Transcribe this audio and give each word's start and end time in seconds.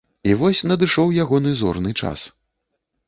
І 0.29 0.31
вось 0.39 0.61
надышоў 0.69 1.13
ягоны 1.25 1.51
зорны 1.63 1.91
час. 2.01 2.19